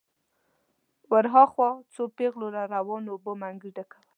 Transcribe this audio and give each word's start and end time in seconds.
ور 1.11 1.25
هاخوا 1.33 1.69
څو 1.93 2.01
پېغلو 2.17 2.47
له 2.55 2.61
روانو 2.73 3.07
اوبو 3.13 3.31
منګي 3.41 3.71
ډکول. 3.77 4.03